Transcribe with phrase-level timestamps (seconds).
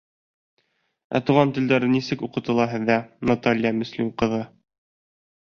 [1.19, 2.97] —Ә туған телдәр нисек уҡытыла һеҙҙә,
[3.33, 4.41] Наталья Мөслим ҡыҙы?